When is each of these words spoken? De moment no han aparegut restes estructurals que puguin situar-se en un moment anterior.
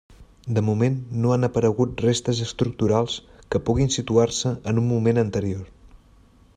De 0.57 0.61
moment 0.69 0.95
no 1.25 1.33
han 1.35 1.47
aparegut 1.47 2.01
restes 2.05 2.41
estructurals 2.45 3.19
que 3.55 3.63
puguin 3.69 3.95
situar-se 3.97 4.57
en 4.73 4.83
un 4.85 4.91
moment 4.95 5.25
anterior. 5.29 5.65